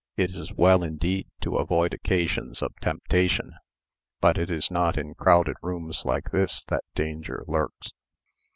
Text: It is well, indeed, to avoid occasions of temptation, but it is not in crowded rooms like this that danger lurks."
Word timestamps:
It 0.17 0.31
is 0.33 0.51
well, 0.51 0.81
indeed, 0.81 1.27
to 1.41 1.57
avoid 1.57 1.93
occasions 1.93 2.63
of 2.63 2.73
temptation, 2.81 3.51
but 4.19 4.35
it 4.35 4.49
is 4.49 4.71
not 4.71 4.97
in 4.97 5.13
crowded 5.13 5.57
rooms 5.61 6.05
like 6.05 6.31
this 6.31 6.63
that 6.69 6.83
danger 6.95 7.43
lurks." 7.47 7.91